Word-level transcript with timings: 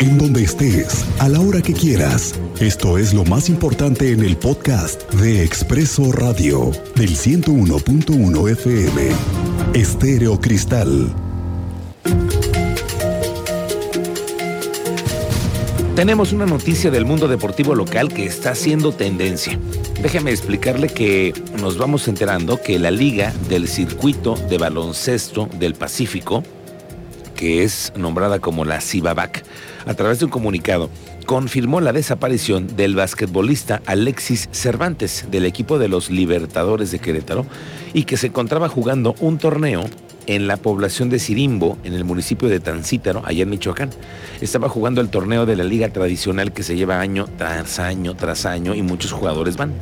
en 0.00 0.18
donde 0.18 0.44
estés, 0.44 1.04
a 1.18 1.28
la 1.28 1.40
hora 1.40 1.60
que 1.60 1.72
quieras. 1.72 2.34
Esto 2.60 2.98
es 2.98 3.12
lo 3.14 3.24
más 3.24 3.48
importante 3.48 4.12
en 4.12 4.24
el 4.24 4.36
podcast 4.36 5.10
de 5.14 5.42
Expreso 5.44 6.12
Radio 6.12 6.70
del 6.94 7.10
101.1 7.16 8.50
FM. 8.50 9.08
Estéreo 9.74 10.40
Cristal. 10.40 11.12
Tenemos 15.96 16.32
una 16.32 16.46
noticia 16.46 16.92
del 16.92 17.04
mundo 17.04 17.26
deportivo 17.26 17.74
local 17.74 18.12
que 18.12 18.24
está 18.24 18.52
haciendo 18.52 18.92
tendencia. 18.92 19.58
Déjeme 20.00 20.30
explicarle 20.30 20.88
que 20.88 21.34
nos 21.60 21.76
vamos 21.76 22.06
enterando 22.06 22.62
que 22.62 22.78
la 22.78 22.92
Liga 22.92 23.32
del 23.48 23.66
Circuito 23.66 24.36
de 24.48 24.58
Baloncesto 24.58 25.48
del 25.58 25.74
Pacífico, 25.74 26.44
que 27.38 27.62
es 27.62 27.92
nombrada 27.96 28.40
como 28.40 28.64
la 28.64 28.80
CIBABAC, 28.80 29.44
a 29.86 29.94
través 29.94 30.18
de 30.18 30.24
un 30.24 30.30
comunicado, 30.32 30.90
confirmó 31.24 31.80
la 31.80 31.92
desaparición 31.92 32.76
del 32.76 32.96
basquetbolista 32.96 33.80
Alexis 33.86 34.48
Cervantes 34.50 35.26
del 35.30 35.44
equipo 35.44 35.78
de 35.78 35.86
los 35.86 36.10
Libertadores 36.10 36.90
de 36.90 36.98
Querétaro 36.98 37.46
y 37.94 38.02
que 38.04 38.16
se 38.16 38.26
encontraba 38.26 38.68
jugando 38.68 39.14
un 39.20 39.38
torneo 39.38 39.84
en 40.26 40.48
la 40.48 40.56
población 40.56 41.10
de 41.10 41.20
Sirimbo, 41.20 41.78
en 41.84 41.94
el 41.94 42.04
municipio 42.04 42.48
de 42.48 42.58
Tancítaro, 42.58 43.22
allá 43.24 43.44
en 43.44 43.50
Michoacán. 43.50 43.90
Estaba 44.40 44.68
jugando 44.68 45.00
el 45.00 45.08
torneo 45.08 45.46
de 45.46 45.54
la 45.54 45.62
liga 45.62 45.90
tradicional 45.90 46.52
que 46.52 46.64
se 46.64 46.74
lleva 46.74 47.00
año 47.00 47.26
tras 47.38 47.78
año 47.78 48.16
tras 48.16 48.46
año 48.46 48.74
y 48.74 48.82
muchos 48.82 49.12
jugadores 49.12 49.56
van. 49.56 49.74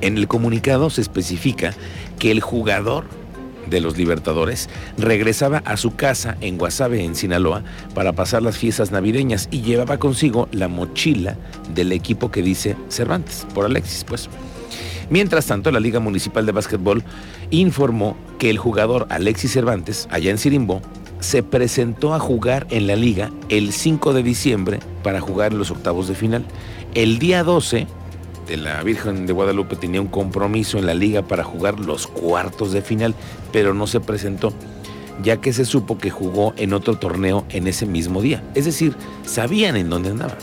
En 0.00 0.16
el 0.18 0.26
comunicado 0.26 0.90
se 0.90 1.00
especifica 1.00 1.74
que 2.18 2.32
el 2.32 2.40
jugador 2.40 3.19
de 3.68 3.80
los 3.80 3.96
Libertadores 3.96 4.68
regresaba 4.96 5.58
a 5.64 5.76
su 5.76 5.94
casa 5.94 6.36
en 6.40 6.58
Guasave, 6.58 7.04
en 7.04 7.14
Sinaloa, 7.14 7.62
para 7.94 8.12
pasar 8.12 8.42
las 8.42 8.58
fiestas 8.58 8.90
navideñas 8.90 9.48
y 9.50 9.62
llevaba 9.62 9.98
consigo 9.98 10.48
la 10.52 10.68
mochila 10.68 11.36
del 11.74 11.92
equipo 11.92 12.30
que 12.30 12.42
dice 12.42 12.76
Cervantes, 12.88 13.46
por 13.54 13.66
Alexis, 13.66 14.04
pues. 14.04 14.28
Mientras 15.10 15.46
tanto, 15.46 15.72
la 15.72 15.80
Liga 15.80 15.98
Municipal 15.98 16.46
de 16.46 16.52
Básquetbol 16.52 17.02
informó 17.50 18.16
que 18.38 18.48
el 18.48 18.58
jugador 18.58 19.06
Alexis 19.10 19.52
Cervantes, 19.52 20.06
allá 20.10 20.30
en 20.30 20.38
Sirimbo, 20.38 20.80
se 21.18 21.42
presentó 21.42 22.14
a 22.14 22.18
jugar 22.18 22.66
en 22.70 22.86
la 22.86 22.96
liga 22.96 23.30
el 23.48 23.72
5 23.72 24.14
de 24.14 24.22
diciembre 24.22 24.78
para 25.02 25.20
jugar 25.20 25.52
en 25.52 25.58
los 25.58 25.70
octavos 25.70 26.08
de 26.08 26.14
final. 26.14 26.44
El 26.94 27.18
día 27.18 27.44
12, 27.44 27.86
de 27.86 27.99
la 28.56 28.82
Virgen 28.82 29.26
de 29.26 29.32
Guadalupe 29.32 29.76
tenía 29.76 30.00
un 30.00 30.08
compromiso 30.08 30.78
en 30.78 30.86
la 30.86 30.94
liga 30.94 31.22
para 31.22 31.44
jugar 31.44 31.80
los 31.80 32.06
cuartos 32.06 32.72
de 32.72 32.82
final, 32.82 33.14
pero 33.52 33.74
no 33.74 33.86
se 33.86 34.00
presentó, 34.00 34.52
ya 35.22 35.38
que 35.38 35.52
se 35.52 35.64
supo 35.64 35.98
que 35.98 36.10
jugó 36.10 36.54
en 36.56 36.72
otro 36.72 36.98
torneo 36.98 37.44
en 37.50 37.66
ese 37.66 37.86
mismo 37.86 38.22
día. 38.22 38.42
Es 38.54 38.64
decir, 38.64 38.94
sabían 39.24 39.76
en 39.76 39.90
dónde 39.90 40.10
andaba. 40.10 40.36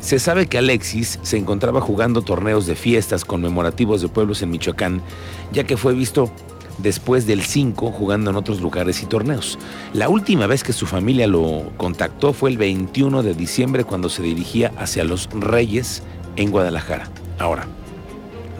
Se 0.00 0.18
sabe 0.18 0.46
que 0.46 0.58
Alexis 0.58 1.18
se 1.22 1.36
encontraba 1.36 1.80
jugando 1.80 2.22
torneos 2.22 2.66
de 2.66 2.74
fiestas 2.74 3.24
conmemorativos 3.24 4.00
de 4.00 4.08
pueblos 4.08 4.40
en 4.42 4.50
Michoacán, 4.50 5.02
ya 5.52 5.64
que 5.64 5.76
fue 5.76 5.92
visto 5.92 6.30
después 6.78 7.26
del 7.26 7.42
5 7.42 7.92
jugando 7.92 8.30
en 8.30 8.36
otros 8.36 8.60
lugares 8.60 9.02
y 9.02 9.06
torneos. 9.06 9.58
La 9.92 10.08
última 10.08 10.46
vez 10.46 10.64
que 10.64 10.72
su 10.72 10.86
familia 10.86 11.26
lo 11.26 11.70
contactó 11.76 12.32
fue 12.32 12.50
el 12.50 12.58
21 12.58 13.22
de 13.22 13.34
diciembre 13.34 13.84
cuando 13.84 14.08
se 14.08 14.22
dirigía 14.22 14.72
hacia 14.78 15.04
Los 15.04 15.28
Reyes 15.32 16.02
en 16.36 16.50
Guadalajara. 16.50 17.08
Ahora, 17.38 17.66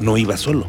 no 0.00 0.16
iba 0.16 0.36
solo. 0.36 0.66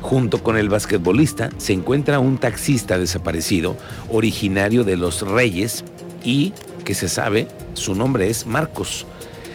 Junto 0.00 0.42
con 0.42 0.56
el 0.56 0.68
basquetbolista 0.68 1.50
se 1.58 1.72
encuentra 1.72 2.18
un 2.18 2.38
taxista 2.38 2.98
desaparecido, 2.98 3.76
originario 4.10 4.82
de 4.84 4.96
Los 4.96 5.22
Reyes 5.22 5.84
y 6.24 6.52
que 6.84 6.94
se 6.94 7.08
sabe 7.08 7.46
su 7.74 7.94
nombre 7.94 8.28
es 8.28 8.46
Marcos. 8.46 9.06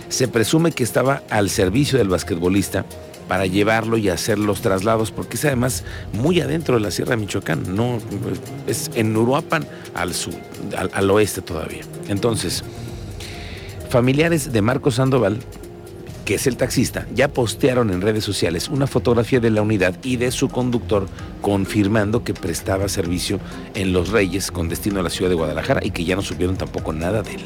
Se 0.10 0.28
presume 0.28 0.72
que 0.72 0.84
estaba 0.84 1.22
al 1.30 1.50
servicio 1.50 1.98
del 1.98 2.08
basquetbolista 2.08 2.86
para 3.28 3.46
llevarlo 3.46 3.98
y 3.98 4.08
hacer 4.08 4.40
los 4.40 4.62
traslados, 4.62 5.12
porque 5.12 5.36
es 5.36 5.44
además 5.44 5.84
muy 6.14 6.40
adentro 6.40 6.76
de 6.76 6.82
la 6.82 6.92
Sierra 6.92 7.12
de 7.12 7.18
Michoacán, 7.18 7.76
no 7.76 8.00
es 8.68 8.90
en 8.96 9.16
Uruapan 9.18 9.68
al 9.94 10.14
sur, 10.14 10.34
al, 10.78 10.90
al 10.94 11.12
oeste 11.12 11.42
todavía. 11.42 11.82
Entonces, 12.08 12.64
familiares 13.90 14.54
de 14.54 14.62
Marcos 14.62 14.96
Sandoval 14.96 15.40
que 16.28 16.36
es 16.36 16.46
el 16.46 16.58
taxista, 16.58 17.08
ya 17.16 17.30
postearon 17.30 17.90
en 17.90 18.02
redes 18.02 18.26
sociales 18.26 18.68
una 18.68 18.86
fotografía 18.86 19.40
de 19.40 19.50
la 19.50 19.62
unidad 19.62 19.96
y 20.04 20.18
de 20.18 20.32
su 20.32 20.50
conductor 20.50 21.08
confirmando 21.42 22.26
que 22.26 22.34
prestaba 22.34 22.90
servicio 22.90 23.40
en 23.76 23.94
Los 23.94 24.10
Reyes 24.10 24.52
con 24.52 24.68
destino 24.68 25.00
a 25.00 25.04
la 25.04 25.10
ciudad 25.10 25.30
de 25.30 25.38
Guadalajara 25.38 25.80
y 25.86 25.92
que 25.92 26.04
ya 26.04 26.18
no 26.18 26.22
supieron 26.22 26.58
tampoco 26.58 26.92
nada 26.92 27.22
de 27.22 27.36
él. 27.36 27.42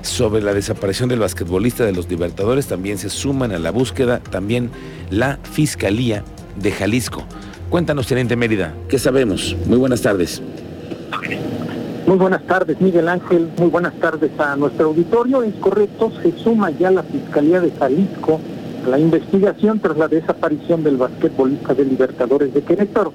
Sobre 0.00 0.40
la 0.40 0.54
desaparición 0.54 1.10
del 1.10 1.18
basquetbolista 1.18 1.84
de 1.84 1.92
los 1.92 2.08
Libertadores 2.08 2.66
también 2.68 2.96
se 2.96 3.10
suman 3.10 3.52
a 3.52 3.58
la 3.58 3.70
búsqueda 3.70 4.20
también 4.20 4.70
la 5.10 5.38
Fiscalía 5.52 6.24
de 6.58 6.72
Jalisco. 6.72 7.22
Cuéntanos, 7.68 8.06
Teniente 8.06 8.34
Mérida, 8.34 8.72
¿qué 8.88 8.98
sabemos? 8.98 9.54
Muy 9.66 9.76
buenas 9.76 10.00
tardes. 10.00 10.40
Muy 12.06 12.18
buenas 12.18 12.44
tardes, 12.44 12.80
Miguel 12.80 13.08
Ángel. 13.08 13.50
Muy 13.58 13.68
buenas 13.68 13.92
tardes 13.94 14.30
a 14.38 14.54
nuestro 14.54 14.86
auditorio. 14.86 15.42
Es 15.42 15.56
correcto, 15.56 16.12
se 16.22 16.30
suma 16.38 16.70
ya 16.70 16.92
la 16.92 17.02
Fiscalía 17.02 17.60
de 17.60 17.72
Jalisco 17.72 18.38
a 18.86 18.88
la 18.90 19.00
investigación 19.00 19.80
tras 19.80 19.96
la 19.96 20.06
desaparición 20.06 20.84
del 20.84 20.98
basquetbolista 20.98 21.74
de 21.74 21.84
Libertadores 21.84 22.54
de 22.54 22.62
Querétaro, 22.62 23.12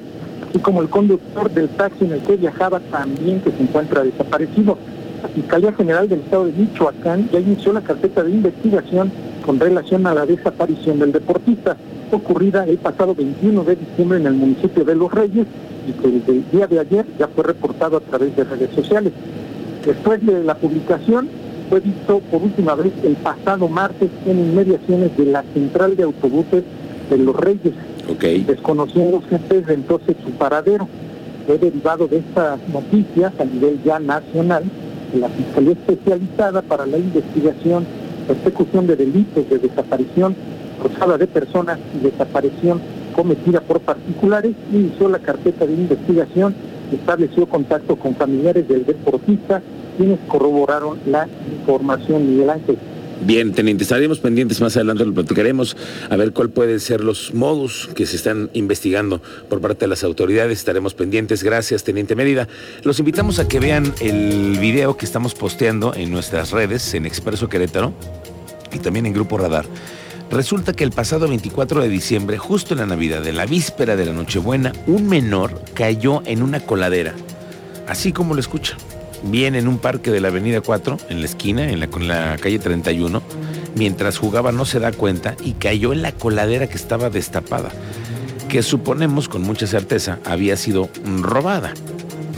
así 0.50 0.60
como 0.60 0.82
el 0.82 0.90
conductor 0.90 1.50
del 1.50 1.70
taxi 1.70 2.04
en 2.04 2.12
el 2.12 2.22
que 2.22 2.36
viajaba 2.36 2.82
también 2.82 3.40
que 3.40 3.52
se 3.52 3.64
encuentra 3.64 4.04
desaparecido. 4.04 4.78
La 5.24 5.30
Fiscalía 5.30 5.72
General 5.72 6.10
del 6.10 6.20
Estado 6.20 6.48
de 6.48 6.52
Michoacán 6.52 7.30
ya 7.32 7.40
inició 7.40 7.72
la 7.72 7.82
carpeta 7.82 8.24
de 8.24 8.32
investigación 8.32 9.10
con 9.46 9.58
relación 9.58 10.06
a 10.06 10.14
la 10.14 10.26
desaparición 10.26 11.00
del 11.00 11.14
deportista, 11.14 11.78
ocurrida 12.16 12.66
el 12.66 12.78
pasado 12.78 13.16
21 13.16 13.64
de 13.64 13.76
diciembre 13.76 14.20
en 14.20 14.28
el 14.28 14.34
municipio 14.34 14.84
de 14.84 14.96
Los 14.96 15.12
Reyes 15.12 15.46
y 15.88 15.92
que 15.94 16.08
desde 16.08 16.32
el 16.32 16.52
día 16.52 16.68
de 16.68 16.80
ayer 16.80 17.06
ya 17.18 17.28
fue 17.28 17.44
reportado 17.44 17.98
a 17.98 18.02
través 18.02 18.36
de 18.36 18.44
redes 18.44 18.70
sociales. 18.76 19.14
Después 19.86 20.26
de 20.26 20.44
la 20.44 20.56
publicación, 20.56 21.28
fue 21.70 21.80
visto 21.80 22.20
por 22.32 22.44
última 22.44 22.76
vez 22.76 22.92
el 23.04 23.16
pasado 23.16 23.68
martes 23.68 24.10
en 24.26 24.40
inmediaciones 24.40 25.16
de 25.18 25.26
la 25.26 25.44
central 25.54 25.96
de 25.96 26.04
autobuses 26.04 26.64
de 27.10 27.18
Los 27.18 27.36
Reyes, 27.36 27.74
Ok. 28.10 28.24
desconociéndose 28.46 29.40
desde 29.50 29.74
entonces 29.74 30.16
su 30.24 30.32
paradero. 30.32 30.88
Fue 31.48 31.58
derivado 31.58 32.08
de 32.08 32.18
estas 32.18 32.60
noticias 32.70 33.34
a 33.40 33.46
nivel 33.46 33.80
ya 33.84 34.00
nacional 34.00 34.64
de 35.14 35.20
la 35.20 35.30
Fiscalía 35.30 35.72
Especializada 35.72 36.62
para 36.62 36.86
la 36.86 36.98
Investigación, 36.98 37.86
Persecución 38.28 38.86
de 38.88 38.96
Delitos 38.96 39.50
de 39.50 39.58
Desaparición 39.58 40.36
Forzada 40.82 41.18
de 41.18 41.28
Personas 41.28 41.80
y 41.96 42.04
Desaparición 42.04 42.82
cometida 43.12 43.62
por 43.62 43.82
particulares, 43.82 44.56
inició 44.72 45.10
la 45.10 45.20
carpeta 45.20 45.66
de 45.66 45.74
investigación, 45.74 46.56
estableció 46.92 47.46
contacto 47.46 47.96
con 47.96 48.16
familiares 48.16 48.68
del 48.68 48.86
deportista, 48.86 49.62
quienes 49.98 50.20
corroboraron 50.28 51.00
la 51.06 51.28
información, 51.52 52.28
Miguel 52.30 52.50
Ángel. 52.50 52.78
Bien, 53.24 53.52
teniente, 53.52 53.84
estaremos 53.84 54.20
pendientes 54.20 54.60
más 54.62 54.76
adelante, 54.76 55.06
lo 55.06 55.14
platicaremos 55.14 55.78
a 56.10 56.16
ver 56.16 56.34
cuál 56.34 56.50
pueden 56.50 56.80
ser 56.80 57.02
los 57.02 57.36
modus 57.36 57.88
que 57.94 58.08
se 58.08 58.16
están 58.16 58.50
investigando 58.54 59.22
por 59.48 59.62
parte 59.62 59.82
de 59.82 59.90
las 59.90 60.04
autoridades. 60.04 60.58
Estaremos 60.58 60.96
pendientes. 60.96 61.44
Gracias, 61.44 61.84
teniente 61.84 62.16
Mérida. 62.16 62.48
Los 62.84 62.98
invitamos 62.98 63.38
a 63.38 63.48
que 63.48 63.60
vean 63.60 63.94
el 64.02 64.58
video 64.60 64.98
que 64.98 65.06
estamos 65.06 65.36
posteando 65.36 65.94
en 65.94 66.10
nuestras 66.10 66.50
redes, 66.50 66.96
en 66.96 67.06
Expreso 67.06 67.48
Querétaro 67.48 67.94
y 68.74 68.80
también 68.80 69.06
en 69.06 69.14
Grupo 69.14 69.38
Radar. 69.38 69.66
Resulta 70.32 70.72
que 70.72 70.86
el 70.86 70.92
pasado 70.92 71.28
24 71.28 71.82
de 71.82 71.90
diciembre, 71.90 72.38
justo 72.38 72.74
en 72.74 72.80
la 72.80 72.86
Navidad, 72.86 73.28
en 73.28 73.36
la 73.36 73.46
víspera 73.46 73.98
de 73.98 74.06
la 74.06 74.14
Nochebuena, 74.14 74.72
un 74.88 75.10
menor 75.10 75.62
cayó 75.74 76.24
en 76.26 76.42
una 76.42 76.62
coladera, 76.62 77.14
así 77.86 78.14
como 78.14 78.34
lo 78.34 78.40
escucha. 78.40 78.78
Bien 79.24 79.56
en 79.56 79.68
un 79.68 79.78
parque 79.78 80.10
de 80.10 80.22
la 80.22 80.30
Avenida 80.30 80.62
4, 80.62 80.98
en 81.10 81.20
la 81.20 81.26
esquina, 81.26 81.70
en 81.70 81.82
la, 81.82 81.88
con 81.88 82.08
la 82.08 82.38
calle 82.42 82.60
31, 82.60 83.22
mientras 83.76 84.18
jugaba 84.18 84.54
no 84.54 84.64
se 84.64 84.80
da 84.80 84.94
cuenta 84.94 85.36
y 85.44 85.52
cayó 85.52 85.92
en 85.92 86.02
la 86.02 86.14
coladera 86.14 86.68
que 86.68 86.78
estaba 86.78 87.10
destapada, 87.10 87.70
que 88.48 88.64
suponemos 88.64 89.28
con 89.28 89.42
mucha 89.42 89.68
certeza 89.68 90.20
había 90.24 90.56
sido 90.56 90.88
robada. 91.20 91.74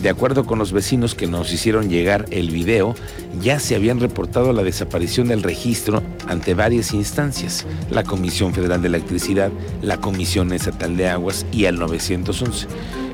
De 0.02 0.10
acuerdo 0.10 0.46
con 0.46 0.58
los 0.58 0.72
vecinos 0.72 1.14
que 1.14 1.28
nos 1.28 1.54
hicieron 1.54 1.90
llegar 1.90 2.26
el 2.32 2.50
video, 2.50 2.96
ya 3.40 3.60
se 3.60 3.76
habían 3.76 4.00
reportado 4.00 4.52
la 4.52 4.64
desaparición 4.64 5.28
del 5.28 5.44
registro 5.44 6.02
ante 6.28 6.54
varias 6.54 6.94
instancias, 6.94 7.66
la 7.90 8.04
Comisión 8.04 8.54
Federal 8.54 8.82
de 8.82 8.88
Electricidad, 8.88 9.52
la 9.82 9.98
Comisión 9.98 10.54
Estatal 10.54 10.98
de 10.98 11.10
Aguas 11.10 11.46
y 11.52 11.66
al 11.66 11.80
911, 11.80 12.68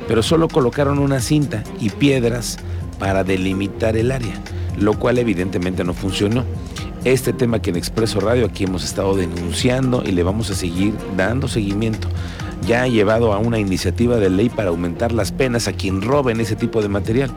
pero 0.08 0.24
solo 0.24 0.48
colocaron 0.48 1.00
una 1.00 1.20
cinta 1.20 1.64
y 1.80 1.90
piedras 1.90 2.58
para 3.00 3.24
delimitar 3.24 3.98
el 3.98 4.12
área, 4.12 4.34
lo 4.78 4.98
cual 5.00 5.18
evidentemente 5.18 5.84
no 5.84 5.94
funcionó. 5.94 6.46
Este 7.06 7.32
tema 7.32 7.62
que 7.62 7.70
en 7.70 7.78
Expreso 7.78 8.20
Radio 8.20 8.46
aquí 8.46 8.66
hemos 8.66 8.84
estado 8.84 9.16
denunciando 9.16 10.04
y 10.06 10.12
le 10.12 10.24
vamos 10.24 10.52
a 10.52 10.56
seguir 10.56 10.94
dando 11.16 11.48
seguimiento 11.48 12.10
ya 12.66 12.84
ha 12.84 12.88
llevado 12.88 13.34
a 13.34 13.40
una 13.40 13.60
iniciativa 13.60 14.18
de 14.18 14.30
ley 14.30 14.50
para 14.50 14.70
aumentar 14.70 15.12
las 15.12 15.32
penas 15.32 15.68
a 15.68 15.74
quien 15.74 16.02
roben 16.02 16.40
ese 16.40 16.56
tipo 16.56 16.82
de 16.82 16.90
material. 16.90 17.32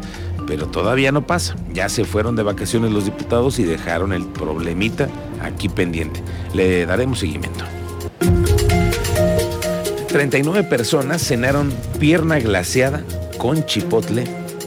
Pero 0.53 0.67
todavía 0.67 1.13
no 1.13 1.27
pasa. 1.27 1.57
Ya 1.73 1.89
se 1.89 2.05
fueron 2.05 2.37
de 2.37 2.43
vacaciones 2.43 2.93
los 2.93 3.07
diputados 3.07 3.59
y 3.59 3.65
dejaron 3.65 4.13
el 4.13 4.27
problemita 4.27 5.09
aquí 5.41 5.71
pendiente. 5.71 6.23
Le 6.53 6.85
daremos 6.85 7.21
seguimiento. 7.21 7.65
39 10.09 10.65
personas 10.65 11.27
cenaron 11.27 11.73
pierna 11.99 12.39
glaseada 12.39 13.03
con 13.39 13.65
chipotle, 13.65 14.25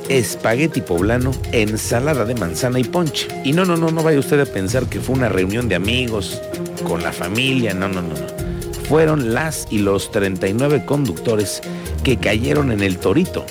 espagueti 0.10 0.82
poblano, 0.82 1.34
ensalada 1.52 2.26
de 2.26 2.34
manzana 2.34 2.80
y 2.80 2.84
ponche. 2.84 3.28
Y 3.44 3.54
no, 3.54 3.64
no, 3.64 3.78
no, 3.78 3.92
no 3.92 4.02
vaya 4.02 4.18
usted 4.18 4.40
a 4.40 4.48
pensar 4.48 4.88
que 4.88 5.00
fue 5.00 5.16
una 5.16 5.30
reunión 5.30 5.70
de 5.70 5.76
amigos 5.76 6.42
con 6.84 7.04
la 7.04 7.12
familia, 7.12 7.76
no, 7.76 7.88
no, 7.90 8.02
no, 8.02 8.10
no. 8.10 8.86
Fueron 8.90 9.36
las 9.36 9.68
y 9.70 9.78
los 9.78 10.10
39 10.10 10.84
conductores 10.84 11.62
que 12.04 12.18
cayeron 12.18 12.72
en 12.72 12.82
el 12.82 12.98
torito. 12.98 13.46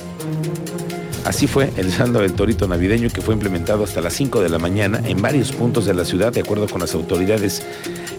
Así 1.25 1.47
fue 1.47 1.73
el 1.79 1.91
saldo 1.91 2.21
del 2.21 2.35
torito 2.35 2.69
navideño 2.69 3.09
que 3.09 3.23
fue 3.23 3.35
implementado 3.35 3.83
hasta 3.83 4.03
las 4.03 4.13
5 4.13 4.43
de 4.43 4.51
la 4.51 4.59
mañana 4.59 5.01
en 5.07 5.23
varios 5.23 5.53
puntos 5.53 5.87
de 5.87 5.95
la 5.95 6.05
ciudad, 6.05 6.33
de 6.33 6.41
acuerdo 6.41 6.69
con 6.69 6.83
las 6.83 6.95
autoridades 6.95 7.63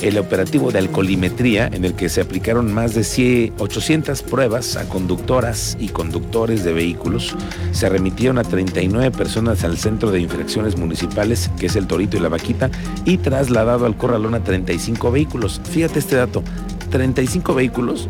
el 0.02 0.18
operativo 0.18 0.72
de 0.72 0.80
alcoholimetría 0.80 1.68
en 1.68 1.86
el 1.86 1.94
que 1.94 2.10
se 2.10 2.22
aplicaron 2.22 2.74
más 2.74 2.96
de 2.96 3.54
800 3.58 4.24
pruebas 4.24 4.76
a 4.76 4.90
conductoras 4.90 5.78
y 5.80 5.90
conductores 5.90 6.64
de 6.64 6.74
vehículos. 6.74 7.36
Se 7.72 7.90
remitieron 7.90 8.40
a 8.40 8.44
39 8.44 9.12
personas 9.12 9.64
al 9.64 9.78
Centro 9.78 10.12
de 10.12 10.20
Infracciones 10.20 10.78
Municipales, 10.78 11.52
que 11.60 11.68
es 11.68 11.76
el 11.76 11.88
Torito 11.88 12.18
y 12.18 12.22
la 12.22 12.30
Vaquita, 12.30 12.72
y 13.06 13.18
trasladado 13.20 13.86
al 13.86 13.98
Corralón 13.98 14.34
a 14.34 14.44
35 14.44 15.12
vehículos. 15.12 15.62
Fíjate 15.72 16.00
este 16.00 16.16
dato, 16.16 16.44
35 16.90 17.54
vehículos 17.54 18.10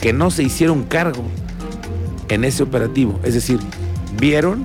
que 0.00 0.12
no 0.12 0.30
se 0.30 0.42
hicieron 0.42 0.82
cargo 0.82 1.22
en 2.28 2.44
ese 2.44 2.62
operativo. 2.62 3.18
Es 3.22 3.34
decir, 3.34 3.60
vieron, 4.18 4.64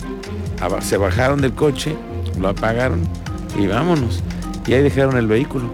se 0.82 0.98
bajaron 0.98 1.42
del 1.42 1.54
coche, 1.54 1.96
lo 2.40 2.50
apagaron 2.50 3.02
y 3.58 3.68
vámonos. 3.68 4.24
Y 4.68 4.74
ahí 4.74 4.84
dejaron 4.84 5.18
el 5.18 5.28
vehículo. 5.28 5.66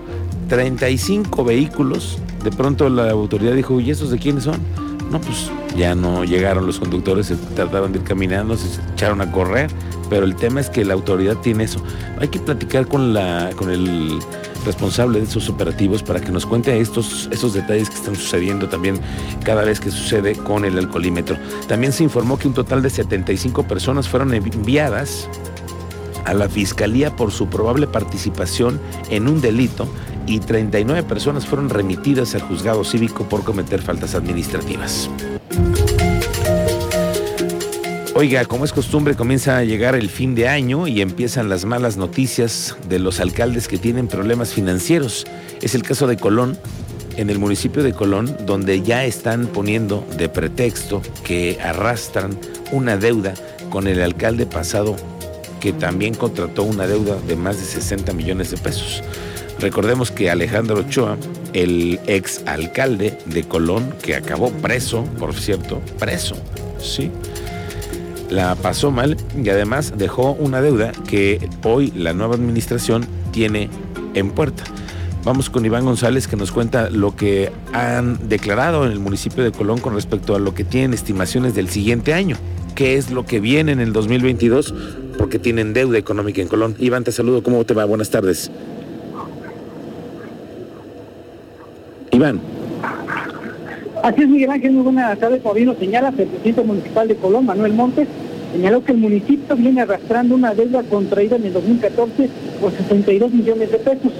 35 0.47 1.43
vehículos. 1.43 2.19
De 2.43 2.51
pronto 2.51 2.89
la 2.89 3.09
autoridad 3.11 3.53
dijo, 3.53 3.79
¿y 3.79 3.91
esos 3.91 4.11
de 4.11 4.19
quiénes 4.19 4.43
son? 4.43 4.59
No, 5.11 5.19
pues 5.19 5.49
ya 5.77 5.95
no 5.95 6.23
llegaron 6.23 6.65
los 6.65 6.79
conductores, 6.79 7.27
se 7.27 7.35
trataron 7.35 7.91
de 7.91 7.99
ir 7.99 8.03
caminando, 8.03 8.55
se 8.55 8.81
echaron 8.93 9.21
a 9.21 9.31
correr, 9.31 9.69
pero 10.09 10.25
el 10.25 10.35
tema 10.35 10.61
es 10.61 10.69
que 10.69 10.85
la 10.85 10.93
autoridad 10.93 11.37
tiene 11.37 11.63
eso. 11.63 11.81
Hay 12.19 12.27
que 12.27 12.39
platicar 12.39 12.87
con, 12.87 13.13
la, 13.13 13.51
con 13.55 13.71
el 13.71 14.19
responsable 14.65 15.19
de 15.19 15.25
esos 15.25 15.49
operativos 15.49 16.03
para 16.03 16.19
que 16.19 16.31
nos 16.31 16.45
cuente 16.45 16.79
estos, 16.79 17.29
esos 17.31 17.53
detalles 17.53 17.89
que 17.89 17.95
están 17.95 18.15
sucediendo 18.15 18.67
también 18.67 18.99
cada 19.43 19.63
vez 19.63 19.79
que 19.79 19.91
sucede 19.91 20.35
con 20.35 20.65
el 20.65 20.77
alcoholímetro. 20.77 21.37
También 21.67 21.93
se 21.93 22.03
informó 22.03 22.37
que 22.37 22.47
un 22.47 22.53
total 22.53 22.81
de 22.81 22.89
75 22.89 23.63
personas 23.63 24.09
fueron 24.09 24.33
enviadas 24.33 25.29
a 26.25 26.33
la 26.33 26.49
fiscalía 26.49 27.15
por 27.15 27.31
su 27.31 27.47
probable 27.47 27.87
participación 27.87 28.79
en 29.09 29.27
un 29.27 29.41
delito 29.41 29.87
y 30.27 30.39
39 30.39 31.03
personas 31.03 31.45
fueron 31.45 31.69
remitidas 31.69 32.33
al 32.35 32.41
juzgado 32.41 32.83
cívico 32.83 33.23
por 33.29 33.43
cometer 33.43 33.81
faltas 33.81 34.15
administrativas. 34.15 35.09
Oiga, 38.17 38.45
como 38.45 38.63
es 38.63 38.71
costumbre, 38.71 39.15
comienza 39.15 39.57
a 39.57 39.65
llegar 39.65 39.93
el 39.93 40.09
fin 40.09 40.35
de 40.35 40.47
año 40.47 40.87
y 40.87 41.01
empiezan 41.01 41.49
las 41.49 41.65
malas 41.65 41.97
noticias 41.97 42.77
de 42.87 42.97
los 42.97 43.19
alcaldes 43.19 43.67
que 43.67 43.77
tienen 43.77 44.07
problemas 44.07 44.53
financieros. 44.53 45.27
Es 45.61 45.75
el 45.75 45.83
caso 45.83 46.07
de 46.07 46.15
Colón, 46.15 46.57
en 47.17 47.29
el 47.29 47.39
municipio 47.39 47.83
de 47.83 47.91
Colón, 47.91 48.37
donde 48.45 48.81
ya 48.81 49.03
están 49.03 49.47
poniendo 49.47 50.07
de 50.17 50.29
pretexto 50.29 51.01
que 51.25 51.59
arrastran 51.61 52.39
una 52.71 52.95
deuda 52.95 53.33
con 53.69 53.85
el 53.85 54.01
alcalde 54.01 54.45
pasado 54.45 54.95
que 55.59 55.73
también 55.73 56.13
contrató 56.13 56.63
una 56.63 56.87
deuda 56.87 57.17
de 57.27 57.35
más 57.35 57.57
de 57.57 57.65
60 57.65 58.13
millones 58.13 58.49
de 58.49 58.55
pesos. 58.55 59.03
Recordemos 59.59 60.09
que 60.09 60.29
Alejandro 60.29 60.77
Ochoa, 60.77 61.17
el 61.51 61.99
ex 62.07 62.43
alcalde 62.45 63.17
de 63.25 63.43
Colón, 63.43 63.93
que 64.01 64.15
acabó 64.15 64.51
preso, 64.51 65.03
por 65.19 65.33
cierto, 65.33 65.81
preso, 65.99 66.37
sí, 66.79 67.11
la 68.29 68.55
pasó 68.55 68.91
mal 68.91 69.17
y 69.41 69.49
además 69.49 69.93
dejó 69.97 70.31
una 70.33 70.61
deuda 70.61 70.91
que 71.07 71.49
hoy 71.63 71.91
la 71.95 72.13
nueva 72.13 72.35
administración 72.35 73.05
tiene 73.31 73.69
en 74.13 74.31
puerta. 74.31 74.63
Vamos 75.23 75.49
con 75.49 75.65
Iván 75.65 75.85
González 75.85 76.27
que 76.27 76.35
nos 76.35 76.51
cuenta 76.51 76.89
lo 76.91 77.15
que 77.15 77.51
han 77.73 78.29
declarado 78.29 78.85
en 78.85 78.91
el 78.91 78.99
municipio 78.99 79.43
de 79.43 79.51
Colón 79.51 79.79
con 79.79 79.95
respecto 79.95 80.35
a 80.35 80.39
lo 80.39 80.53
que 80.53 80.63
tienen 80.63 80.93
estimaciones 80.93 81.55
del 81.55 81.69
siguiente 81.69 82.13
año. 82.13 82.37
¿Qué 82.75 82.95
es 82.95 83.09
lo 83.09 83.25
que 83.25 83.39
viene 83.39 83.71
en 83.71 83.79
el 83.79 83.91
2022? 83.91 84.73
Porque 85.17 85.39
tienen 85.39 85.73
deuda 85.73 85.97
económica 85.97 86.41
en 86.41 86.47
Colón. 86.47 86.75
Iván, 86.77 87.03
te 87.03 87.11
saludo. 87.11 87.41
¿Cómo 87.41 87.65
te 87.65 87.73
va? 87.73 87.85
Buenas 87.85 88.09
tardes. 88.11 88.51
Iván. 92.11 92.39
Así 94.05 94.21
es, 94.21 94.29
Miguel 94.29 94.51
Ángel, 94.51 94.73
muy 94.73 94.83
buenas 94.83 95.17
tardes. 95.17 95.41
Como 95.41 95.55
bien 95.55 95.65
lo 95.65 95.73
señala, 95.73 96.09
el 96.09 96.27
presidente 96.27 96.61
municipal 96.61 97.07
de 97.07 97.15
Colón, 97.15 97.47
Manuel 97.47 97.73
Montes, 97.73 98.07
señaló 98.53 98.83
que 98.83 98.91
el 98.91 98.99
municipio 98.99 99.55
viene 99.55 99.81
arrastrando 99.81 100.35
una 100.35 100.53
deuda 100.53 100.83
contraída 100.83 101.37
en 101.37 101.45
el 101.45 101.53
2014 101.53 102.29
por 102.61 102.71
62 102.71 103.33
millones 103.33 103.71
de 103.71 103.79
pesos. 103.79 104.11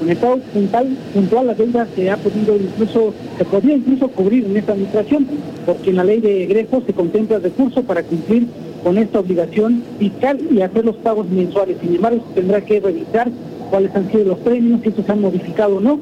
Con 0.00 0.10
estado 0.10 0.38
puntual, 0.52 0.88
puntual 1.14 1.46
la 1.46 1.54
deuda 1.54 1.86
se 1.94 2.10
ha 2.10 2.16
podido 2.16 2.56
incluso, 2.56 3.14
se 3.38 3.44
podría 3.44 3.76
incluso 3.76 4.08
cubrir 4.08 4.44
en 4.44 4.56
esta 4.56 4.72
administración, 4.72 5.28
porque 5.64 5.90
en 5.90 5.96
la 5.96 6.02
ley 6.02 6.20
de 6.20 6.42
egresos 6.42 6.82
se 6.84 6.92
contempla 6.92 7.38
recursos 7.38 7.84
para 7.84 8.02
cumplir 8.02 8.48
con 8.82 8.98
esta 8.98 9.20
obligación 9.20 9.84
fiscal 10.00 10.40
y 10.50 10.62
hacer 10.62 10.84
los 10.84 10.96
pagos 10.96 11.30
mensuales. 11.30 11.76
Sin 11.80 11.94
embargo, 11.94 12.24
se 12.30 12.40
tendrá 12.40 12.60
que 12.60 12.80
revisar 12.80 13.30
cuáles 13.70 13.94
han 13.94 14.10
sido 14.10 14.24
los 14.24 14.38
premios, 14.38 14.80
si 14.82 14.88
estos 14.88 15.08
han 15.08 15.20
modificado 15.20 15.76
o 15.76 15.80
no, 15.80 16.00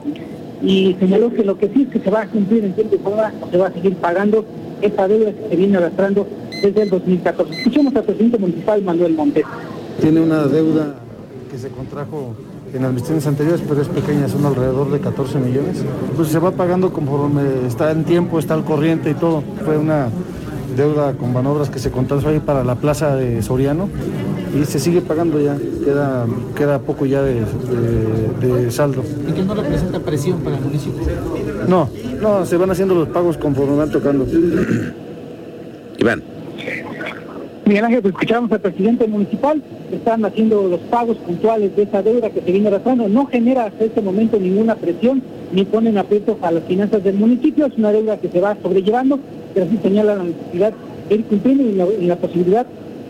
y 0.63 0.97
señaló 0.99 1.33
que 1.33 1.45
lo 1.45 1.59
que 1.59 1.69
sí 1.69 1.83
es 1.83 1.89
que 1.89 2.01
se 2.01 2.11
va 2.11 2.23
a 2.23 2.27
cumplir 2.27 2.65
en 2.65 2.73
tiempo 2.75 2.97
y 2.97 2.99
forma, 2.99 3.33
se 3.51 3.57
va 3.57 3.69
a 3.69 3.73
seguir 3.73 3.95
pagando 3.97 4.45
esta 4.81 5.09
deuda 5.09 5.33
que 5.33 5.49
se 5.49 5.57
viene 5.57 5.77
arrastrando 5.77 6.27
desde 6.63 6.83
el 6.83 6.91
2014. 6.91 7.53
Escuchemos 7.53 7.95
al 7.95 8.05
presidente 8.05 8.39
municipal 8.39 8.83
Manuel 8.83 9.15
Montes. 9.15 9.45
Tiene 10.01 10.21
una 10.21 10.45
deuda 10.45 10.95
que 11.51 11.59
se 11.59 11.69
contrajo 11.69 12.35
en 12.75 12.85
administraciones 12.85 13.27
anteriores, 13.27 13.63
pero 13.67 13.81
es 13.81 13.89
pequeña, 13.89 14.29
son 14.29 14.45
alrededor 14.45 14.91
de 14.91 15.01
14 15.01 15.39
millones. 15.39 15.85
Pues 16.17 16.29
se 16.29 16.39
va 16.39 16.51
pagando 16.51 16.93
conforme 16.93 17.67
está 17.67 17.91
en 17.91 18.05
tiempo, 18.05 18.39
está 18.39 18.55
al 18.55 18.65
corriente 18.65 19.11
y 19.11 19.15
todo. 19.15 19.43
Fue 19.65 19.79
una 19.79 20.09
deuda 20.77 21.15
con 21.15 21.33
manobras 21.33 21.71
que 21.71 21.79
se 21.79 21.91
contrajo 21.91 22.29
ahí 22.29 22.41
para 22.41 22.65
la 22.65 22.75
plaza 22.75 23.17
de 23.17 23.43
Soriano 23.43 23.89
y 24.61 24.65
se 24.65 24.79
sigue 24.79 25.01
pagando 25.01 25.41
ya, 25.41 25.57
queda, 25.85 26.27
queda 26.57 26.79
poco 26.79 27.07
ya 27.07 27.23
de, 27.23 28.71
saldo. 28.71 29.03
¿Y 29.29 29.33
que 29.33 29.43
no 29.43 29.55
representa 29.55 30.01
presión 30.01 30.41
para 30.41 30.57
el 30.57 30.63
municipio? 30.63 31.03
No, 31.69 31.89
no, 32.21 32.47
se 32.47 32.57
van 32.57 32.71
haciendo 32.71 32.95
los 32.95 33.09
pagos 33.09 33.37
conforme 33.37 33.77
van 33.77 33.91
tocando. 33.91 34.27
Iván. 35.99 36.23
Miguel 37.65 37.85
Ángel, 37.85 38.03
pues 38.03 38.15
escuchamos 38.15 38.53
al 38.53 38.61
presidente 38.61 39.09
municipal, 39.09 39.61
están 39.91 40.25
haciendo 40.25 40.69
los 40.69 40.79
pagos 40.81 41.17
puntuales 41.17 41.75
de 41.75 41.83
esa 41.83 42.01
deuda 42.01 42.31
que 42.31 42.41
se 42.41 42.53
viene 42.53 42.69
arrastrando, 42.69 43.09
no 43.09 43.27
genera 43.27 43.65
hasta 43.65 43.85
este 43.85 44.01
momento 44.01 44.39
ninguna 44.39 44.77
presión, 44.77 45.21
ni 45.53 45.65
ponen 45.65 45.99
aprietos 45.99 46.37
a 46.43 46.53
las 46.53 46.63
finanzas 46.65 47.03
del 47.03 47.17
municipio, 47.17 47.67
es 47.67 47.77
una 47.77 47.91
deuda 47.91 48.19
que 48.19 48.29
se 48.29 48.41
va 48.41 48.57
sobrellevando, 48.63 49.19
pero 49.53 49.67
sí 49.69 49.81
señala 49.83 50.15
la 50.15 50.25
necesidad 50.25 50.73
de 51.09 51.15
ir 51.17 51.25
cumpliendo 51.25 51.93
y 52.01 52.07
la 52.07 52.17
posibilidad 52.17 52.67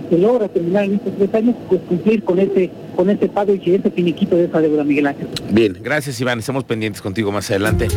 se 0.09 0.19
logra 0.19 0.49
terminar 0.49 0.85
en 0.85 0.95
estos 0.95 1.13
tres 1.17 1.35
años, 1.35 1.57
pues 1.69 1.81
cumplir 1.89 2.23
con 2.23 2.39
ese, 2.39 2.71
con 2.95 3.07
pago 3.17 3.55
y 3.55 3.75
ese 3.75 3.91
finiquito 3.91 4.37
de 4.37 4.45
esa 4.45 4.61
deuda, 4.61 4.85
Miguel 4.85 5.07
Ángel. 5.07 5.29
Bien, 5.51 5.77
gracias 5.83 6.21
Iván, 6.21 6.39
estamos 6.39 6.65
pendientes 6.65 7.03
contigo 7.03 7.33
más 7.33 7.51
adelante. 7.51 7.89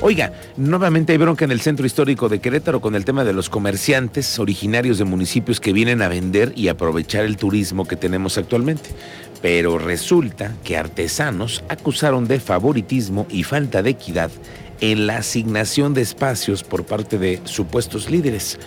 Oiga, 0.00 0.32
nuevamente 0.56 1.12
hay 1.12 1.18
bronca 1.18 1.44
en 1.44 1.50
el 1.50 1.60
centro 1.60 1.86
histórico 1.86 2.28
de 2.28 2.38
Querétaro 2.38 2.80
con 2.80 2.94
el 2.94 3.04
tema 3.04 3.24
de 3.24 3.32
los 3.32 3.48
comerciantes 3.48 4.38
originarios 4.38 4.98
de 4.98 5.04
municipios 5.04 5.60
que 5.60 5.72
vienen 5.72 6.02
a 6.02 6.08
vender 6.08 6.52
y 6.54 6.68
aprovechar 6.68 7.24
el 7.24 7.36
turismo 7.36 7.86
que 7.86 7.96
tenemos 7.96 8.38
actualmente. 8.38 8.90
Pero 9.42 9.78
resulta 9.78 10.54
que 10.64 10.76
artesanos 10.76 11.64
acusaron 11.68 12.26
de 12.26 12.40
favoritismo 12.40 13.26
y 13.30 13.42
falta 13.42 13.82
de 13.82 13.90
equidad 13.90 14.30
en 14.80 15.06
la 15.06 15.18
asignación 15.18 15.94
de 15.94 16.02
espacios 16.02 16.62
por 16.62 16.84
parte 16.84 17.18
de 17.18 17.40
supuestos 17.44 18.10
líderes. 18.10 18.58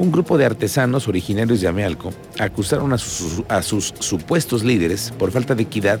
Un 0.00 0.10
grupo 0.10 0.38
de 0.38 0.46
artesanos 0.46 1.08
originarios 1.08 1.60
de 1.60 1.68
Amealco 1.68 2.10
acusaron 2.38 2.94
a 2.94 2.96
sus, 2.96 3.94
supuestos 3.98 4.64
líderes 4.64 5.12
por 5.18 5.30
falta 5.30 5.54
de 5.54 5.64
equidad, 5.64 6.00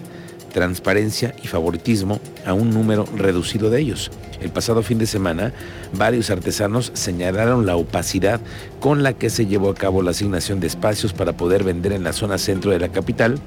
transparencia 0.54 1.34
y 1.42 1.48
favoritismo 1.48 2.18
a 2.46 2.54
un 2.54 2.70
número 2.70 3.04
reducido 3.14 3.68
de 3.68 3.78
ellos. 3.82 4.10
El 4.40 4.52
pasado 4.52 4.82
fin 4.82 4.96
de 4.96 5.04
semana, 5.04 5.52
varios 5.92 6.30
artesanos 6.30 6.92
señalaron 6.94 7.66
la 7.66 7.76
opacidad 7.76 8.40
con 8.80 9.02
la 9.02 9.12
que 9.12 9.28
se 9.28 9.44
llevó 9.44 9.68
a 9.68 9.74
cabo 9.74 10.00
la 10.00 10.12
asignación 10.12 10.60
de 10.60 10.68
espacios 10.68 11.12
para 11.12 11.34
poder 11.34 11.62
vender 11.62 11.92
en 11.92 12.02
la 12.02 12.14
zona 12.14 12.38
centro 12.38 12.70
de 12.70 12.78
la 12.78 12.88
capital 12.88 13.38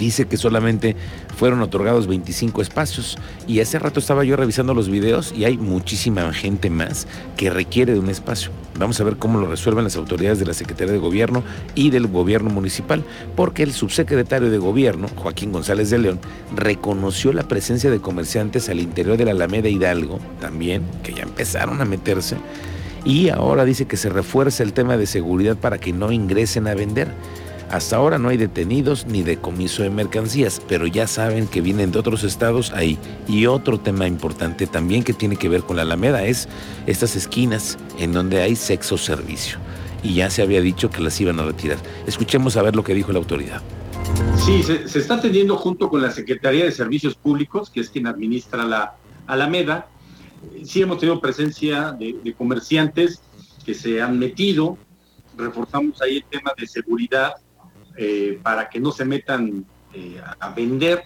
dice 0.00 0.26
que 0.26 0.38
solamente 0.38 0.96
fueron 1.36 1.60
otorgados 1.60 2.06
25 2.06 2.62
espacios 2.62 3.18
y 3.46 3.60
hace 3.60 3.78
rato 3.78 4.00
estaba 4.00 4.24
yo 4.24 4.34
revisando 4.34 4.74
los 4.74 4.88
videos 4.88 5.32
y 5.36 5.44
hay 5.44 5.58
muchísima 5.58 6.32
gente 6.32 6.70
más 6.70 7.06
que 7.36 7.50
requiere 7.50 7.92
de 7.92 8.00
un 8.00 8.08
espacio. 8.08 8.50
Vamos 8.78 8.98
a 8.98 9.04
ver 9.04 9.18
cómo 9.18 9.38
lo 9.38 9.46
resuelven 9.46 9.84
las 9.84 9.96
autoridades 9.96 10.38
de 10.38 10.46
la 10.46 10.54
Secretaría 10.54 10.94
de 10.94 10.98
Gobierno 10.98 11.44
y 11.74 11.90
del 11.90 12.06
Gobierno 12.06 12.48
Municipal, 12.48 13.04
porque 13.36 13.62
el 13.62 13.72
subsecretario 13.72 14.50
de 14.50 14.56
Gobierno, 14.56 15.08
Joaquín 15.16 15.52
González 15.52 15.90
de 15.90 15.98
León, 15.98 16.20
reconoció 16.56 17.34
la 17.34 17.46
presencia 17.46 17.90
de 17.90 18.00
comerciantes 18.00 18.70
al 18.70 18.80
interior 18.80 19.18
de 19.18 19.26
la 19.26 19.32
Alameda 19.32 19.68
Hidalgo, 19.68 20.18
también, 20.40 20.82
que 21.02 21.12
ya 21.12 21.24
empezaron 21.24 21.82
a 21.82 21.84
meterse, 21.84 22.36
y 23.04 23.28
ahora 23.28 23.66
dice 23.66 23.86
que 23.86 23.98
se 23.98 24.08
refuerza 24.08 24.62
el 24.62 24.72
tema 24.72 24.96
de 24.96 25.06
seguridad 25.06 25.56
para 25.56 25.78
que 25.78 25.92
no 25.92 26.10
ingresen 26.10 26.66
a 26.66 26.74
vender. 26.74 27.08
Hasta 27.70 27.94
ahora 27.94 28.18
no 28.18 28.30
hay 28.30 28.36
detenidos 28.36 29.06
ni 29.06 29.22
decomiso 29.22 29.84
de 29.84 29.90
mercancías, 29.90 30.60
pero 30.66 30.88
ya 30.88 31.06
saben 31.06 31.46
que 31.46 31.60
vienen 31.60 31.92
de 31.92 32.00
otros 32.00 32.24
estados 32.24 32.72
ahí. 32.72 32.98
Y 33.28 33.46
otro 33.46 33.78
tema 33.78 34.08
importante 34.08 34.66
también 34.66 35.04
que 35.04 35.12
tiene 35.12 35.36
que 35.36 35.48
ver 35.48 35.62
con 35.62 35.76
la 35.76 35.82
Alameda 35.82 36.24
es 36.24 36.48
estas 36.88 37.14
esquinas 37.14 37.78
en 38.00 38.12
donde 38.12 38.42
hay 38.42 38.56
sexo 38.56 38.98
servicio. 38.98 39.58
Y 40.02 40.14
ya 40.14 40.30
se 40.30 40.42
había 40.42 40.60
dicho 40.60 40.90
que 40.90 41.00
las 41.00 41.20
iban 41.20 41.38
a 41.38 41.44
retirar. 41.44 41.78
Escuchemos 42.08 42.56
a 42.56 42.62
ver 42.62 42.74
lo 42.74 42.82
que 42.82 42.92
dijo 42.92 43.12
la 43.12 43.18
autoridad. 43.18 43.62
Sí, 44.44 44.64
se, 44.64 44.98
está 44.98 45.14
atendiendo 45.14 45.56
junto 45.56 45.88
con 45.88 46.02
la 46.02 46.10
Secretaría 46.10 46.64
de 46.64 46.72
Servicios 46.72 47.14
Públicos, 47.14 47.70
que 47.70 47.80
es 47.80 47.90
quien 47.90 48.08
administra 48.08 48.64
la 48.64 48.96
Alameda. 49.28 49.86
Sí 50.64 50.82
hemos 50.82 50.98
tenido 50.98 51.20
presencia 51.20 51.92
de, 51.92 52.16
de 52.24 52.32
comerciantes 52.34 53.22
que 53.64 53.74
se 53.74 54.02
han 54.02 54.18
metido. 54.18 54.76
Reforzamos 55.36 56.02
ahí 56.02 56.16
el 56.16 56.24
tema 56.24 56.52
de 56.58 56.66
seguridad 56.66 57.34
eh, 58.02 58.40
para 58.42 58.70
que 58.70 58.80
no 58.80 58.92
se 58.92 59.04
metan 59.04 59.66
eh, 59.92 60.18
a 60.40 60.48
vender, 60.54 61.02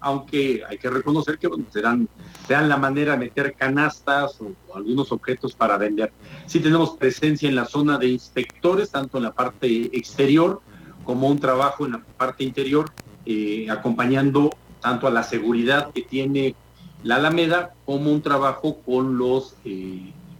aunque 0.00 0.64
hay 0.68 0.76
que 0.76 0.90
reconocer 0.90 1.38
que 1.38 1.46
bueno, 1.46 1.66
serán, 1.72 2.08
dan 2.48 2.68
la 2.68 2.76
manera 2.76 3.12
de 3.12 3.18
meter 3.18 3.54
canastas 3.54 4.40
o, 4.40 4.50
algunos 4.74 5.12
objetos 5.12 5.54
para 5.54 5.78
vender. 5.78 6.12
Sí 6.46 6.58
tenemos 6.58 6.96
presencia 6.96 7.48
en 7.48 7.54
la 7.54 7.64
zona 7.64 7.96
de 7.96 8.08
inspectores, 8.08 8.90
tanto 8.90 9.18
en 9.18 9.22
la 9.22 9.32
parte 9.32 9.96
exterior 9.96 10.60
como 11.04 11.28
un 11.28 11.38
trabajo 11.38 11.86
en 11.86 11.92
la 11.92 12.02
parte 12.02 12.42
interior, 12.42 12.90
eh, 13.24 13.68
acompañando 13.70 14.50
tanto 14.80 15.06
a 15.06 15.12
la 15.12 15.22
seguridad 15.22 15.92
que 15.92 16.02
tiene 16.02 16.56
la 17.04 17.16
Alameda 17.16 17.72
como 17.84 18.10
un 18.10 18.20
trabajo 18.20 18.80
con 18.80 19.16
los 19.16 19.54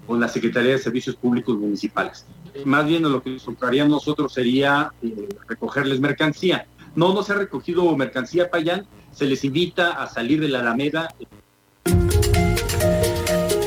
con 0.04 0.18
la 0.18 0.26
Secretaría 0.26 0.72
de 0.72 0.78
Servicios 0.78 1.14
Públicos 1.14 1.56
Municipales 1.56 2.26
más 2.64 2.86
bien 2.86 3.02
lo 3.02 3.22
que 3.22 3.30
nos 3.30 3.44
tocaría 3.44 3.84
a 3.84 3.88
nosotros 3.88 4.32
sería 4.32 4.92
eh, 5.02 5.28
recogerles 5.48 6.00
mercancía. 6.00 6.66
No, 6.94 7.14
no 7.14 7.22
se 7.22 7.32
ha 7.32 7.36
recogido 7.36 7.96
mercancía, 7.96 8.50
Payán, 8.50 8.86
se 9.12 9.24
les 9.24 9.44
invita 9.44 9.92
a 9.92 10.08
salir 10.08 10.40
de 10.40 10.48
la 10.48 10.60
Alameda. 10.60 11.08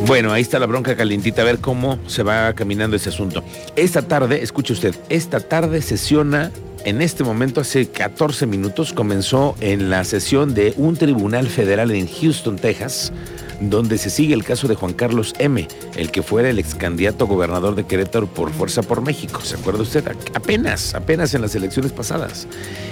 Bueno, 0.06 0.32
ahí 0.32 0.44
está 0.44 0.60
la 0.60 0.68
bronca 0.68 0.96
calientita, 0.96 1.42
a 1.42 1.46
ver 1.46 1.60
cómo 1.60 1.98
se 2.06 2.22
va 2.22 2.54
caminando 2.54 2.96
ese 2.96 3.10
asunto. 3.10 3.44
Esta 3.76 4.04
tarde, 4.04 4.44
escuche 4.44 4.74
usted, 4.74 4.96
esta 5.10 5.40
tarde 5.40 5.82
sesiona, 5.82 6.52
en 6.86 7.02
este 7.02 7.24
momento, 7.24 7.62
hace 7.62 7.88
14 7.88 8.46
minutos, 8.46 8.94
comenzó 8.94 9.56
en 9.60 9.90
la 9.90 10.04
sesión 10.04 10.54
de 10.54 10.74
un 10.78 10.96
tribunal 10.96 11.48
federal 11.48 11.90
en 11.90 12.08
Houston, 12.08 12.58
Texas, 12.58 13.12
donde 13.60 13.98
se 13.98 14.12
sigue 14.12 14.36
el 14.36 14.44
caso 14.44 14.68
de 14.68 14.76
Juan 14.76 14.94
Carlos 14.94 15.34
M., 15.40 15.68
el 15.96 16.12
que 16.12 16.22
fuera 16.22 16.48
el 16.48 16.60
ex 16.60 16.76
candidato 16.76 17.26
gobernador 17.26 17.74
de 17.74 17.86
Querétaro 17.86 18.28
por 18.28 18.52
Fuerza 18.52 18.84
por 18.84 19.02
México. 19.02 19.42
¿Se 19.42 19.56
acuerda 19.56 19.82
usted? 19.82 20.04
Apenas, 20.36 20.94
apenas 20.94 21.34
en 21.34 21.42
las 21.42 21.56
elecciones 21.56 21.92
pasadas. 21.92 22.48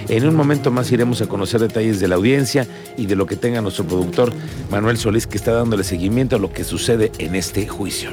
En 0.08 0.26
un 0.26 0.34
momento 0.34 0.72
más 0.72 0.90
iremos 0.90 1.22
a 1.22 1.26
conocer 1.26 1.60
detalles 1.60 2.00
de 2.00 2.08
la 2.08 2.16
audiencia 2.16 2.66
y 2.96 3.06
de 3.06 3.14
lo 3.14 3.26
que 3.26 3.36
tenga 3.36 3.60
nuestro 3.60 3.86
productor 3.86 4.32
Manuel 4.70 4.98
Solís, 4.98 5.28
que 5.28 5.38
está 5.38 5.52
dándole 5.52 5.84
seguimiento 5.84 6.34
a 6.34 6.40
lo 6.40 6.52
que 6.52 6.64
sucede 6.64 7.12
en 7.18 7.36
este 7.36 7.68
juicio. 7.68 8.10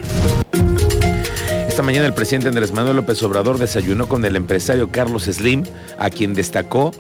Esta 1.82 1.88
mañana 1.88 2.06
el 2.06 2.14
presidente 2.14 2.48
Andrés 2.48 2.74
Manuel 2.74 2.98
López 2.98 3.24
Obrador 3.24 3.58
desayunó 3.58 4.08
con 4.08 4.24
el 4.24 4.36
empresario 4.36 4.92
Carlos 4.92 5.24
Slim, 5.24 5.64
a 5.98 6.12
quien 6.12 6.36
destacó, 6.36 6.92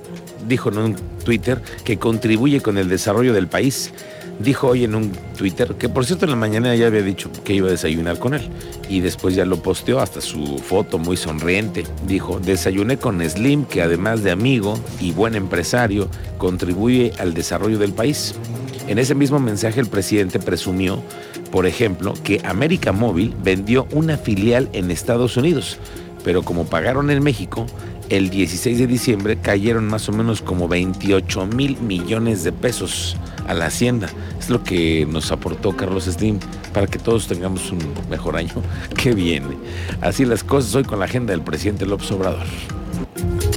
dijo 0.47 0.69
en 0.69 0.79
un 0.79 0.95
Twitter, 1.23 1.61
que 1.83 1.99
contribuye 1.99 2.61
con 2.61 2.79
el 2.79 2.89
desarrollo 2.89 3.31
del 3.31 3.47
país 3.47 3.93
dijo 4.39 4.67
hoy 4.67 4.83
en 4.83 4.95
un 4.95 5.11
Twitter, 5.37 5.75
que 5.75 5.89
por 5.89 6.05
cierto 6.05 6.25
en 6.25 6.31
la 6.31 6.37
mañana 6.37 6.75
ya 6.75 6.87
había 6.87 7.01
dicho 7.01 7.29
que 7.43 7.53
iba 7.53 7.67
a 7.67 7.71
desayunar 7.71 8.19
con 8.19 8.33
él. 8.33 8.49
Y 8.89 8.99
después 8.99 9.35
ya 9.35 9.45
lo 9.45 9.61
posteó 9.61 9.99
hasta 9.99 10.21
su 10.21 10.57
foto 10.57 10.97
muy 10.97 11.17
sonriente. 11.17 11.83
Dijo, 12.07 12.39
desayuné 12.39 12.97
con 12.97 13.21
Slim, 13.27 13.65
que 13.65 13.81
además 13.81 14.23
de 14.23 14.31
amigo 14.31 14.77
y 14.99 15.11
buen 15.11 15.35
empresario, 15.35 16.09
contribuye 16.37 17.13
al 17.19 17.33
desarrollo 17.33 17.79
del 17.79 17.93
país. 17.93 18.35
En 18.87 18.97
ese 18.97 19.15
mismo 19.15 19.39
mensaje 19.39 19.79
el 19.79 19.87
presidente 19.87 20.39
presumió, 20.39 21.01
por 21.51 21.65
ejemplo, 21.65 22.13
que 22.23 22.41
América 22.43 22.91
Móvil 22.91 23.33
vendió 23.41 23.87
una 23.91 24.17
filial 24.17 24.69
en 24.73 24.91
Estados 24.91 25.37
Unidos, 25.37 25.77
pero 26.23 26.43
como 26.43 26.65
pagaron 26.65 27.09
en 27.09 27.23
México, 27.23 27.65
el 28.11 28.29
16 28.29 28.77
de 28.77 28.87
diciembre 28.87 29.37
cayeron 29.37 29.87
más 29.87 30.09
o 30.09 30.11
menos 30.11 30.41
como 30.41 30.67
28 30.67 31.45
mil 31.47 31.79
millones 31.79 32.43
de 32.43 32.51
pesos 32.51 33.15
a 33.47 33.53
la 33.53 33.67
hacienda. 33.67 34.09
Es 34.37 34.49
lo 34.49 34.63
que 34.63 35.07
nos 35.09 35.31
aportó 35.31 35.77
Carlos 35.77 36.03
Slim 36.03 36.37
para 36.73 36.87
que 36.87 36.99
todos 36.99 37.27
tengamos 37.27 37.71
un 37.71 37.79
mejor 38.09 38.35
año 38.35 38.53
que 39.01 39.15
viene. 39.15 39.55
Así 40.01 40.25
las 40.25 40.43
cosas 40.43 40.75
hoy 40.75 40.83
con 40.83 40.99
la 40.99 41.05
agenda 41.05 41.31
del 41.31 41.41
presidente 41.41 41.85
López 41.85 42.11
Obrador. 42.11 42.45